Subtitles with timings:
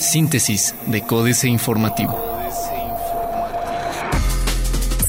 [0.00, 2.18] Síntesis de Códice Informativo.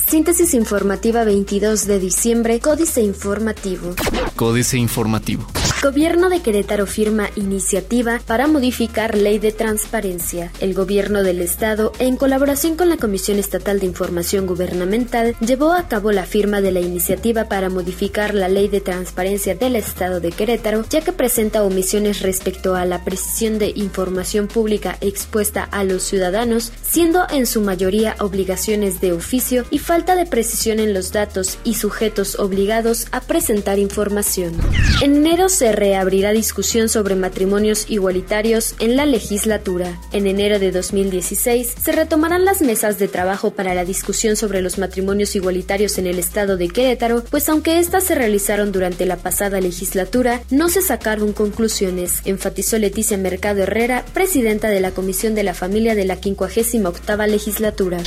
[0.08, 3.94] Síntesis informativa 22 de diciembre, Códice Informativo.
[4.36, 5.46] Códice Informativo.
[5.82, 10.52] Gobierno de Querétaro firma iniciativa para modificar ley de transparencia.
[10.60, 15.88] El gobierno del estado, en colaboración con la Comisión Estatal de Información Gubernamental, llevó a
[15.88, 20.34] cabo la firma de la iniciativa para modificar la ley de transparencia del estado de
[20.34, 26.04] Querétaro, ya que presenta omisiones respecto a la precisión de información pública expuesta a los
[26.04, 31.58] ciudadanos, siendo en su mayoría obligaciones de oficio y falta de precisión en los datos
[31.64, 34.58] y sujetos obligados a presentar información.
[35.02, 40.00] En enero se reabrirá discusión sobre matrimonios igualitarios en la legislatura.
[40.12, 44.78] En enero de 2016 se retomarán las mesas de trabajo para la discusión sobre los
[44.78, 49.62] matrimonios igualitarios en el estado de Querétaro, pues aunque éstas se realizaron durante la pasada
[49.62, 55.54] legislatura, no se sacaron conclusiones, enfatizó Leticia Mercado Herrera, presidenta de la Comisión de la
[55.54, 57.98] Familia de la 58 legislatura.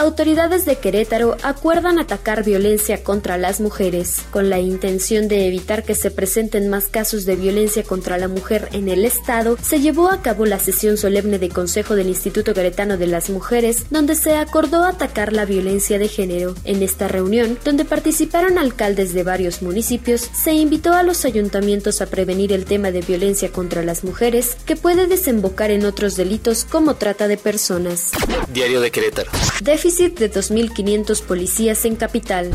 [0.00, 5.94] Autoridades de Querétaro acuerdan atacar violencia contra las mujeres, con la intención de evitar que
[5.94, 10.22] se presenten más casos de violencia contra la mujer en el Estado, se llevó a
[10.22, 14.84] cabo la sesión solemne de Consejo del Instituto Queretano de las Mujeres, donde se acordó
[14.84, 16.54] atacar la violencia de género.
[16.64, 22.06] En esta reunión, donde participaron alcaldes de varios municipios, se invitó a los ayuntamientos a
[22.06, 26.94] prevenir el tema de violencia contra las mujeres, que puede desembocar en otros delitos como
[26.94, 28.12] trata de personas.
[28.50, 29.30] Diario de Querétaro.
[29.60, 32.52] Déficit de 2.500 policías en capital.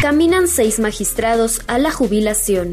[0.00, 2.70] Caminan seis magistrados a la jubilación.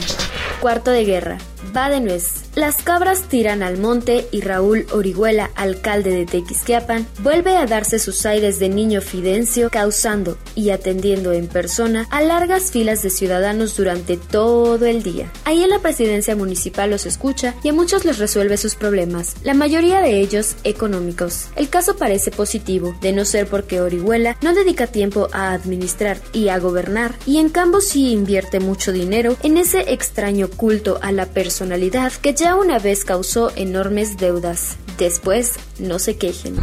[0.61, 1.37] Cuarto de guerra.
[1.75, 2.44] Va de nuez.
[2.55, 8.25] Las cabras tiran al monte y Raúl Orihuela, alcalde de Tequisquiapan, vuelve a darse sus
[8.25, 14.15] aires de niño fidencio, causando y atendiendo en persona a largas filas de ciudadanos durante
[14.15, 15.29] todo el día.
[15.43, 19.53] Ahí en la presidencia municipal los escucha y a muchos les resuelve sus problemas, la
[19.53, 21.49] mayoría de ellos económicos.
[21.57, 26.47] El caso parece positivo, de no ser porque Orihuela no dedica tiempo a administrar y
[26.47, 31.25] a gobernar, y en cambio sí invierte mucho dinero en ese extraño culto a la
[31.25, 34.77] personalidad que ya ya una vez causó enormes deudas.
[34.99, 36.55] Después, no se quejen.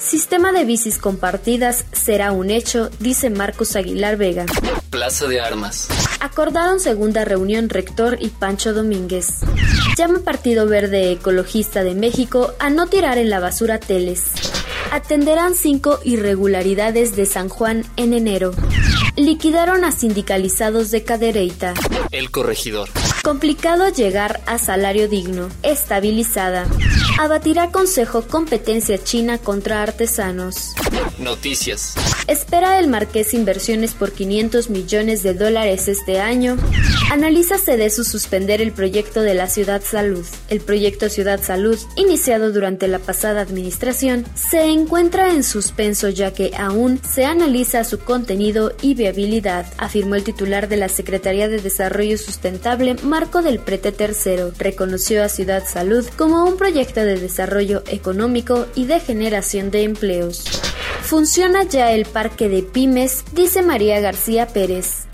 [0.00, 4.46] Sistema de bicis compartidas será un hecho, dice Marcos Aguilar Vega.
[4.90, 5.88] Plaza de Armas.
[6.20, 9.40] Acordaron segunda reunión rector y Pancho Domínguez.
[9.98, 14.26] Llama Partido Verde Ecologista de México a no tirar en la basura teles.
[14.92, 18.52] Atenderán cinco irregularidades de San Juan en enero.
[19.16, 21.74] Liquidaron a sindicalizados de Cadereyta.
[22.12, 22.88] El corregidor.
[23.24, 25.48] Complicado llegar a salario digno.
[25.62, 26.66] Estabilizada.
[27.18, 30.74] Abatirá Consejo competencia china contra artesanos.
[31.18, 31.94] Noticias.
[32.26, 36.56] Espera el Marqués inversiones por 500 millones de dólares este año.
[37.10, 37.56] Analiza
[37.88, 40.26] su suspender el proyecto de la Ciudad Salud.
[40.48, 46.52] El proyecto Ciudad Salud, iniciado durante la pasada administración, se encuentra en suspenso ya que
[46.56, 52.18] aún se analiza su contenido y viabilidad, afirmó el titular de la Secretaría de Desarrollo
[52.18, 54.50] Sustentable, Marco del Prete Tercero.
[54.58, 60.42] Reconoció a Ciudad Salud como un proyecto de desarrollo económico y de generación de empleos.
[61.00, 65.06] Funciona ya el parque de pymes, dice María García Pérez.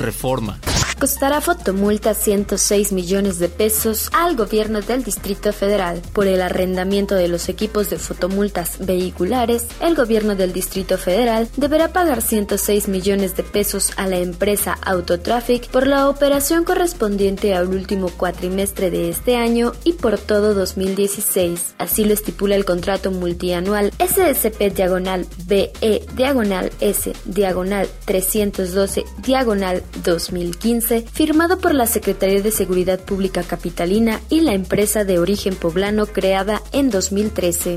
[0.00, 0.58] Reforma.
[0.98, 6.00] Costará fotomulta 106 millones de pesos al gobierno del Distrito Federal.
[6.12, 11.92] Por el arrendamiento de los equipos de fotomultas vehiculares, el gobierno del Distrito Federal deberá
[11.92, 18.08] pagar 106 millones de pesos a la empresa Autotraffic por la operación correspondiente al último
[18.08, 21.74] cuatrimestre de este año y por todo 2016.
[21.78, 30.93] Así lo estipula el contrato multianual SSP diagonal BE diagonal S diagonal 312 diagonal 2015
[31.02, 36.62] firmado por la Secretaría de Seguridad Pública Capitalina y la empresa de origen poblano creada
[36.72, 37.76] en 2013.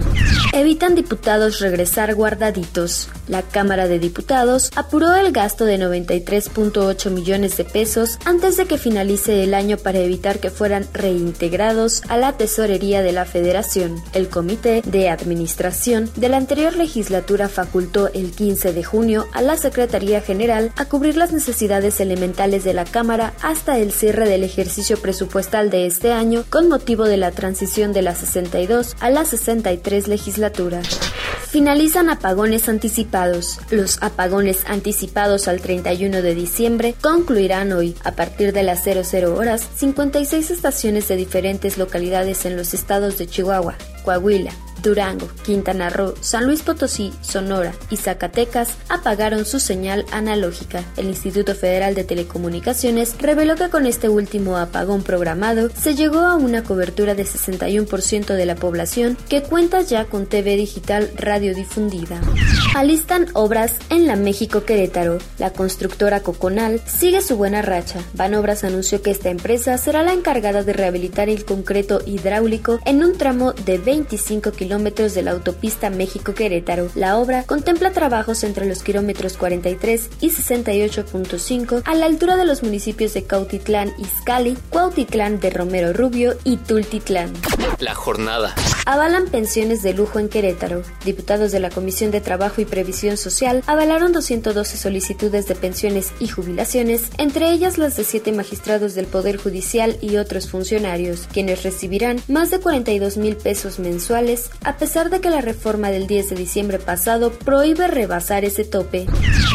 [0.53, 3.09] Evitan diputados regresar guardaditos.
[3.27, 8.77] La Cámara de Diputados apuró el gasto de 93.8 millones de pesos antes de que
[8.77, 13.95] finalice el año para evitar que fueran reintegrados a la tesorería de la Federación.
[14.13, 19.57] El Comité de Administración de la anterior legislatura facultó el 15 de junio a la
[19.57, 22.96] Secretaría General a cubrir las necesidades elementales de la Cámara
[23.43, 28.01] hasta el cierre del ejercicio presupuestal de este año con motivo de la transición de
[28.01, 30.81] la 62 a la 63 legislatura.
[31.47, 33.59] Finalizan apagones anticipados.
[33.69, 37.95] Los apagones anticipados al 31 de diciembre concluirán hoy.
[38.03, 43.27] A partir de las 00 horas, 56 estaciones de diferentes localidades en los estados de
[43.27, 44.51] Chihuahua, Coahuila,
[44.87, 50.81] Durango, Quintana Roo, San Luis Potosí, Sonora y Zacatecas apagaron su señal analógica.
[50.95, 56.35] El Instituto Federal de Telecomunicaciones reveló que con este último apagón programado se llegó a
[56.35, 62.21] una cobertura de 61% de la población que cuenta ya con TV digital radiodifundida.
[62.73, 65.17] Alistan obras en la México Querétaro.
[65.37, 67.99] La constructora Coconal sigue su buena racha.
[68.13, 73.17] Banobras anunció que esta empresa será la encargada de rehabilitar el concreto hidráulico en un
[73.17, 76.89] tramo de 25 kilómetros de la autopista México-Querétaro.
[76.93, 82.61] La obra contempla trabajos entre los kilómetros 43 y 68.5 a la altura de los
[82.61, 87.33] municipios de Cautitlán Izcalli, Cuautitlán de Romero Rubio y Tultitlán.
[87.79, 88.53] La jornada.
[88.85, 90.83] Avalan pensiones de lujo en Querétaro.
[91.03, 96.27] Diputados de la Comisión de Trabajo y Previsión Social avalaron 212 solicitudes de pensiones y
[96.27, 102.21] jubilaciones, entre ellas las de siete magistrados del Poder Judicial y otros funcionarios, quienes recibirán
[102.27, 106.35] más de 42 mil pesos mensuales, a pesar de que la reforma del 10 de
[106.35, 109.05] diciembre pasado prohíbe rebasar ese tope.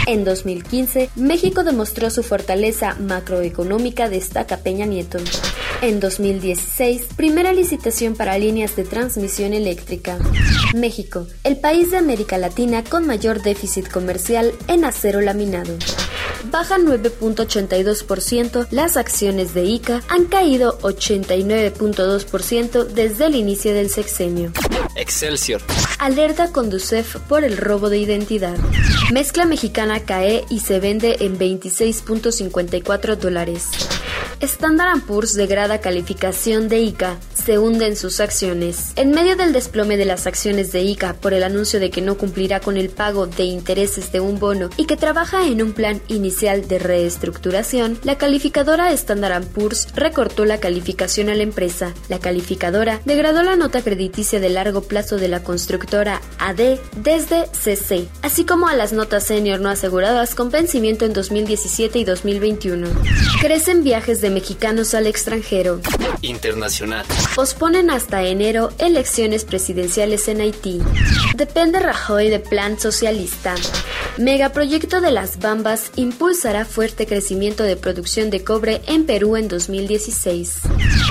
[0.07, 5.19] En 2015, México demostró su fortaleza macroeconómica, destaca Peña Nieto.
[5.81, 10.19] En 2016, primera licitación para líneas de transmisión eléctrica.
[10.75, 15.77] México, el país de América Latina con mayor déficit comercial en acero laminado
[16.51, 24.53] baja 9.82%, las acciones de ICA han caído 89.2% desde el inicio del sexenio.
[25.03, 25.61] Excelsior.
[25.99, 28.57] Alerta Conducef por el robo de identidad.
[29.13, 33.69] Mezcla mexicana cae y se vende en 26.54 dólares.
[34.43, 38.93] Standard Poor's degrada calificación de ICA, se hunde en sus acciones.
[38.97, 42.19] En medio del desplome de las acciones de ICA por el anuncio de que no
[42.19, 46.03] cumplirá con el pago de intereses de un bono y que trabaja en un plan
[46.09, 51.94] inicial de reestructuración, la calificadora Standard Poor's recortó la calificación a la empresa.
[52.09, 58.09] La calificadora degradó la nota crediticia de largo plazo de la constructora AD desde CC,
[58.23, 62.89] así como a las notas senior no aseguradas con vencimiento en 2017 y 2021.
[63.41, 65.81] Crecen viajes de mexicanos al extranjero.
[66.20, 67.06] Internacional.
[67.34, 70.81] Posponen hasta enero elecciones presidenciales en Haití.
[71.34, 73.55] Depende Rajoy de plan socialista.
[74.19, 80.61] Megaproyecto de las Bambas impulsará fuerte crecimiento de producción de cobre en Perú en 2016.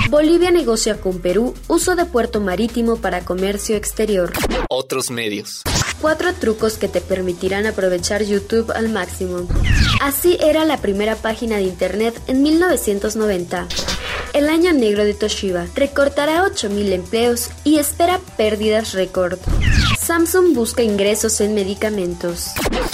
[0.08, 4.32] Bolivia negocia con Perú uso de puerto marítimo para comercio exterior.
[4.68, 5.62] Otros medios.
[6.02, 9.46] Cuatro trucos que te permitirán aprovechar YouTube al máximo.
[10.00, 13.68] Así era la primera página de Internet en 1990.
[14.32, 19.38] El año negro de Toshiba recortará 8.000 empleos y espera pérdidas récord.
[19.96, 22.48] Samsung busca ingresos en medicamentos.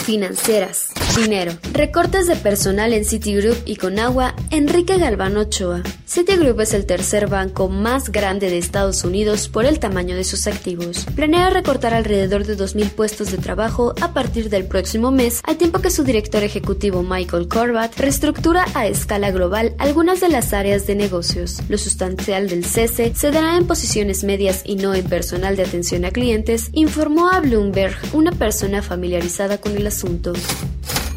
[0.05, 0.89] Financieras.
[1.17, 1.53] Dinero.
[1.73, 4.35] Recortes de personal en Citigroup y Conagua.
[4.51, 5.83] Enrique Galván Ochoa.
[6.07, 10.47] Citigroup es el tercer banco más grande de Estados Unidos por el tamaño de sus
[10.47, 11.07] activos.
[11.17, 15.81] Planea recortar alrededor de 2.000 puestos de trabajo a partir del próximo mes, al tiempo
[15.81, 20.95] que su director ejecutivo Michael Corbat reestructura a escala global algunas de las áreas de
[20.95, 21.59] negocios.
[21.69, 26.05] Lo sustancial del cese se dará en posiciones medias y no en personal de atención
[26.05, 30.33] a clientes, informó a Bloomberg una persona familiarizada con el asunto.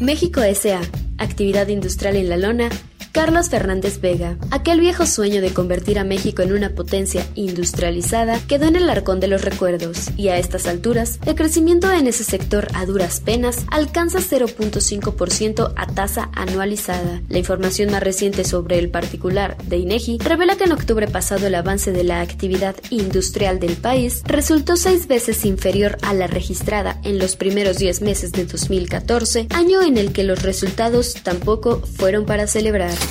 [0.00, 0.80] México S.A.
[1.18, 2.68] Actividad industrial en la lona
[3.12, 4.38] Carlos Fernández Vega.
[4.50, 9.20] Aquel viejo sueño de convertir a México en una potencia industrializada quedó en el arcón
[9.20, 13.66] de los recuerdos, y a estas alturas, el crecimiento en ese sector a duras penas
[13.70, 17.20] alcanza 0.5% a tasa anualizada.
[17.28, 21.54] La información más reciente sobre el particular de INEGI revela que en octubre pasado el
[21.54, 27.18] avance de la actividad industrial del país resultó seis veces inferior a la registrada en
[27.18, 32.46] los primeros 10 meses de 2014, año en el que los resultados tampoco fueron para
[32.46, 33.01] celebrar.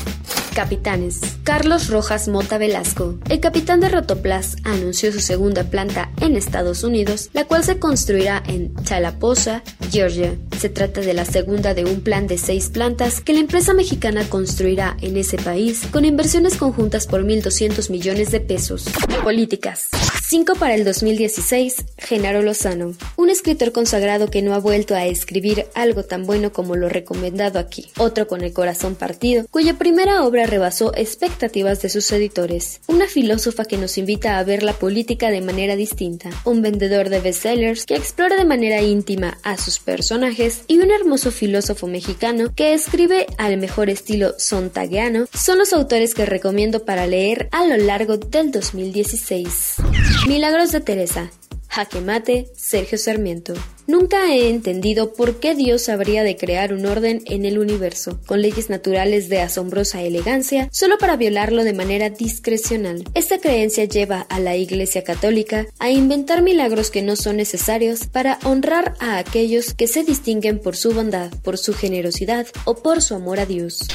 [0.54, 1.22] Capitanes.
[1.44, 3.18] Carlos Rojas Mota Velasco.
[3.30, 8.44] El capitán de Rotoplas anunció su segunda planta en Estados Unidos, la cual se construirá
[8.46, 10.36] en Chalaposa, Georgia.
[10.60, 14.28] Se trata de la segunda de un plan de seis plantas que la empresa mexicana
[14.28, 18.86] construirá en ese país con inversiones conjuntas por 1.200 millones de pesos.
[19.24, 19.90] Políticas.
[20.32, 25.66] 5 para el 2016, Genaro Lozano, un escritor consagrado que no ha vuelto a escribir
[25.74, 27.88] algo tan bueno como lo recomendado aquí.
[27.98, 32.80] Otro con el corazón partido, cuya primera obra rebasó expectativas de sus editores.
[32.88, 36.30] Una filósofa que nos invita a ver la política de manera distinta.
[36.46, 41.32] Un vendedor de bestsellers que explora de manera íntima a sus personajes y un hermoso
[41.32, 47.50] filósofo mexicano que escribe al mejor estilo sontagueano son los autores que recomiendo para leer
[47.52, 49.76] a lo largo del 2016.
[50.28, 51.32] Milagros de Teresa.
[51.68, 53.54] Jaque Mate, Sergio Sarmiento.
[53.88, 58.42] Nunca he entendido por qué Dios habría de crear un orden en el universo, con
[58.42, 63.04] leyes naturales de asombrosa elegancia, solo para violarlo de manera discrecional.
[63.16, 68.38] Esta creencia lleva a la Iglesia Católica a inventar milagros que no son necesarios para
[68.44, 73.16] honrar a aquellos que se distinguen por su bondad, por su generosidad o por su
[73.16, 73.88] amor a Dios.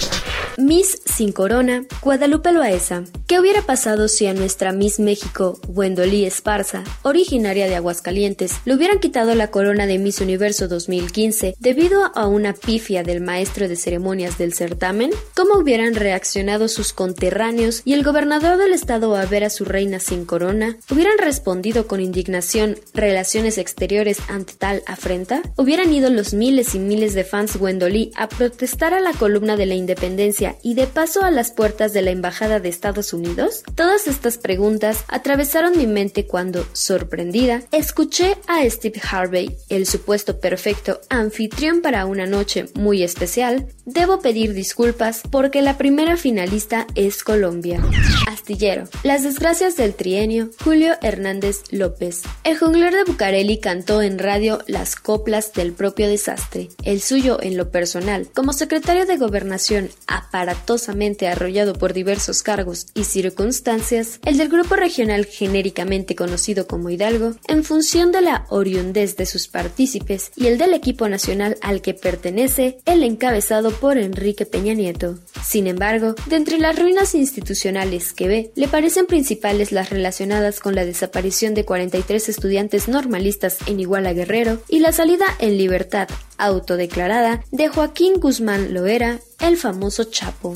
[0.58, 3.04] Miss Sin Corona, Guadalupe Loaesa.
[3.26, 8.98] ¿Qué hubiera pasado si a nuestra Miss México, Wendolí Esparza, originaria de Aguascalientes, le hubieran
[8.98, 14.38] quitado la corona de Miss Universo 2015 debido a una pifia del maestro de ceremonias
[14.38, 15.10] del certamen?
[15.34, 20.00] ¿Cómo hubieran reaccionado sus conterráneos y el gobernador del estado a ver a su reina
[20.00, 20.78] sin corona?
[20.90, 25.42] ¿Hubieran respondido con indignación relaciones exteriores ante tal afrenta?
[25.56, 29.66] ¿Hubieran ido los miles y miles de fans Wendolí a protestar a la columna de
[29.66, 33.64] la independencia y de paso a las puertas de la Embajada de Estados Unidos?
[33.74, 41.00] Todas estas preguntas atravesaron mi mente cuando, sorprendida, escuché a Steve Harvey, el supuesto perfecto
[41.10, 43.66] anfitrión para una noche muy especial.
[43.84, 47.82] Debo pedir disculpas porque la primera finalista es Colombia.
[48.28, 48.84] Astillero.
[49.02, 50.50] Las desgracias del trienio.
[50.62, 52.22] Julio Hernández López.
[52.44, 56.68] El jungler de Bucareli cantó en radio las coplas del propio desastre.
[56.82, 58.28] El suyo en lo personal.
[58.34, 59.90] Como secretario de Gobernación
[60.36, 67.36] aparatosamente arrollado por diversos cargos y circunstancias, el del grupo regional genéricamente conocido como Hidalgo,
[67.48, 71.94] en función de la oriundez de sus partícipes, y el del equipo nacional al que
[71.94, 75.18] pertenece, el encabezado por Enrique Peña Nieto.
[75.42, 80.74] Sin embargo, de entre las ruinas institucionales que ve, le parecen principales las relacionadas con
[80.74, 87.42] la desaparición de 43 estudiantes normalistas en Iguala Guerrero y la salida en libertad autodeclarada
[87.50, 90.54] de Joaquín Guzmán Loera, el famoso Chapo.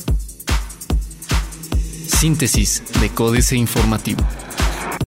[2.06, 4.22] Síntesis de Códice Informativo.